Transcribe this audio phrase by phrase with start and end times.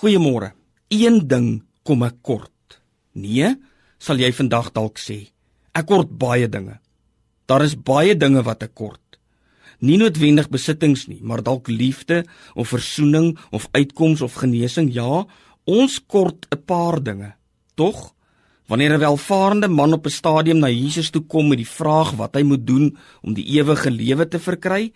[0.00, 0.54] Goeiemôre.
[0.88, 1.48] Een ding
[1.84, 2.78] kom ek kort.
[3.12, 3.50] Nee,
[4.00, 5.26] sal jy vandag dalk sê.
[5.76, 6.78] Ek kort baie dinge.
[7.44, 9.18] Daar is baie dinge wat ek kort.
[9.84, 12.22] Nie noodwendig besittings nie, maar dalk liefde
[12.56, 14.88] of versoening of uitkoms of genesing.
[14.88, 15.26] Ja,
[15.68, 17.34] ons kort 'n paar dinge.
[17.76, 18.14] Tog
[18.70, 22.34] Wanneer 'n welvarende man op 'n stadium na Jesus toe kom met die vraag wat
[22.34, 24.92] hy moet doen om die ewige lewe te verkry,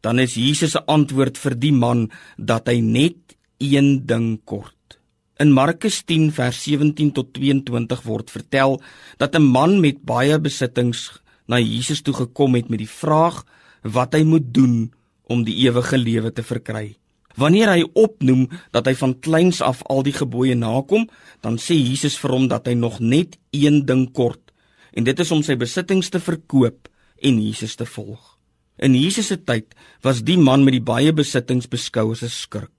[0.00, 3.24] dan is Jesus se antwoord vir die man dat hy net
[3.72, 4.98] een ding kort.
[5.42, 8.80] In Markus 10 vers 17 tot 22 word vertel
[9.18, 13.44] dat 'n man met baie besittings na Jesus toe gekom het met die vraag
[13.82, 14.92] wat hy moet doen
[15.26, 16.96] om die ewige lewe te verkry.
[17.34, 21.08] Wanneer hy opnoem dat hy van kleins af al die gebooie nakom,
[21.40, 24.52] dan sê Jesus vir hom dat hy nog net een ding kort
[24.94, 26.88] en dit is om sy besittings te verkoop
[27.18, 28.34] en Jesus te volg.
[28.82, 32.73] In Jesus se tyd was die man met die baie besittings beskou as 'n skurk.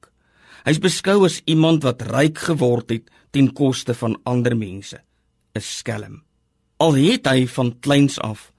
[0.65, 4.97] Hy's beskou as iemand wat ryk geword het ten koste van ander mense,
[5.53, 6.23] 'n skelm.
[6.77, 8.51] Al het hy van kleins af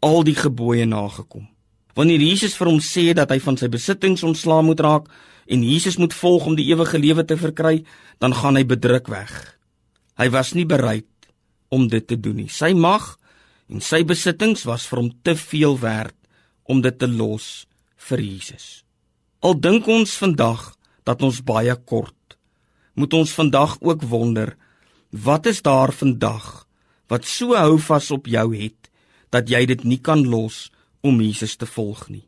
[0.00, 1.48] al die gebooie nagekom.
[1.94, 5.08] Wanneer Jesus vir hom sê dat hy van sy besittings ontslaa moet raak,
[5.46, 7.84] en Jesus moet volg om die ewige lewe te verkry,
[8.18, 9.58] dan gaan hy bedruk weg.
[10.18, 11.06] Hy was nie bereid
[11.68, 12.48] om dit te doen nie.
[12.48, 13.16] Sy mag
[13.68, 16.14] en sy besittings was vir hom te veel werd
[16.64, 18.84] om dit te los vir Jesus.
[19.40, 20.75] Al dink ons vandag
[21.06, 22.36] dat ons baie kort,
[22.98, 24.56] moet ons vandag ook wonder,
[25.10, 26.66] wat is daar vandag
[27.10, 28.90] wat so hou vas op jou het
[29.34, 30.66] dat jy dit nie kan los
[31.06, 32.26] om Jesus te volg nie.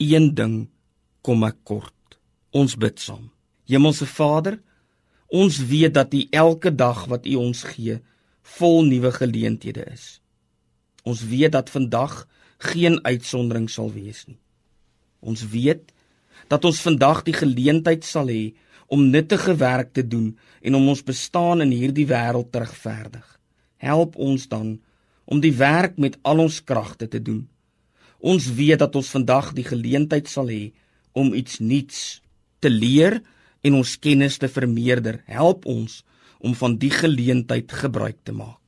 [0.00, 0.68] Een ding
[1.24, 1.92] kom ek kort.
[2.56, 3.28] Ons bid saam.
[3.68, 4.60] Hemelse Vader,
[5.28, 7.98] ons weet dat U elke dag wat U ons gee,
[8.56, 10.20] vol nuwe geleenthede is.
[11.04, 12.24] Ons weet dat vandag
[12.72, 14.38] geen uitsondering sal wees nie.
[15.20, 15.90] Ons weet
[16.48, 18.54] dat ons vandag die geleentheid sal hê
[18.86, 20.30] om nuttige werk te doen
[20.62, 23.26] en om ons bestaan in hierdie wêreld te regverdig.
[23.82, 24.76] Help ons dan
[25.26, 27.48] om die werk met al ons kragte te doen.
[28.22, 30.70] Ons weet dat ons vandag die geleentheid sal hê
[31.12, 32.22] om iets nuuts
[32.62, 33.20] te leer
[33.66, 35.20] en ons kennis te vermeerder.
[35.26, 36.02] Help ons
[36.38, 38.62] om van die geleentheid gebruik te maak.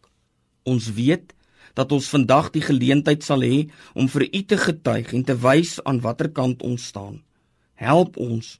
[0.66, 1.32] Ons weet
[1.78, 5.78] dat ons vandag die geleentheid sal hê om vir U te getuig en te wys
[5.86, 7.22] aan watter kant ons staan.
[7.78, 8.56] Help ons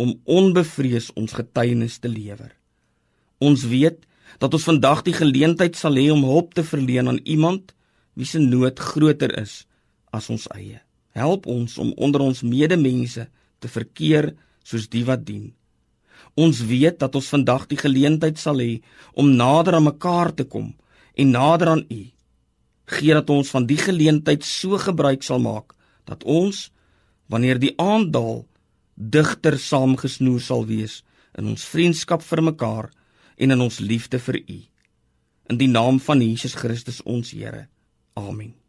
[0.00, 2.54] om onbevrees ons getuienis te lewer.
[3.42, 4.06] Ons weet
[4.40, 7.74] dat ons vandag die geleentheid sal hê om hulp te verleen aan iemand
[8.14, 9.64] wie se nood groter is
[10.14, 10.78] as ons eie.
[11.16, 13.26] Help ons om onder ons medemense
[13.60, 14.32] te verkeer
[14.64, 15.50] soos die wat dien.
[16.38, 18.80] Ons weet dat ons vandag die geleentheid sal hê
[19.18, 20.70] om nader aan mekaar te kom
[21.18, 22.02] en nader aan U.
[22.90, 25.74] Gee dat ons van die geleentheid so gebruik sal maak
[26.06, 26.68] dat ons
[27.30, 28.44] wanneer die aand daal
[29.00, 31.00] digter saamgesnoer sal wees
[31.38, 32.90] in ons vriendskap vir mekaar
[33.40, 34.60] en in ons liefde vir U.
[35.50, 37.68] In die naam van Jesus Christus ons Here.
[38.14, 38.59] Amen.